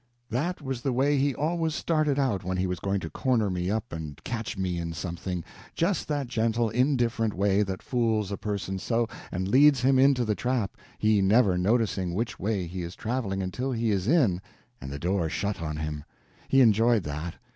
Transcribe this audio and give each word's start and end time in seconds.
That 0.31 0.63
was 0.63 0.81
the 0.81 0.91
way 0.91 1.19
he 1.19 1.35
always 1.35 1.75
started 1.75 2.17
out 2.17 2.43
when 2.43 2.57
he 2.57 2.65
was 2.65 2.79
going 2.79 2.99
to 3.01 3.09
corner 3.11 3.51
me 3.51 3.69
up 3.69 3.93
and 3.93 4.19
catch 4.23 4.57
me 4.57 4.79
in 4.79 4.93
something—just 4.93 6.07
that 6.07 6.25
gentle, 6.25 6.69
indifferent 6.71 7.35
way 7.35 7.61
that 7.61 7.83
fools 7.83 8.31
a 8.31 8.35
person 8.37 8.79
so, 8.79 9.07
and 9.31 9.47
leads 9.47 9.81
him 9.81 9.99
into 9.99 10.25
the 10.25 10.33
trap, 10.33 10.75
he 10.97 11.21
never 11.21 11.55
noticing 11.55 12.15
which 12.15 12.39
way 12.39 12.65
he 12.65 12.81
is 12.81 12.95
traveling 12.95 13.43
until 13.43 13.71
he 13.73 13.91
is 13.91 14.07
in 14.07 14.41
and 14.81 14.89
the 14.91 14.97
door 14.97 15.29
shut 15.29 15.61
on 15.61 15.77
him. 15.77 16.03
He 16.49 16.61
enjoyed 16.61 17.03
that. 17.03 17.35